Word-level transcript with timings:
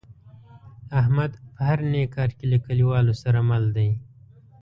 احمد 0.99 1.31
په 1.53 1.61
هر 1.67 1.79
نیک 1.91 2.09
کار 2.15 2.29
کې 2.37 2.45
له 2.51 2.57
کلیوالو 2.65 3.13
سره 3.23 3.39
مل 3.49 3.63
دی. 3.75 3.89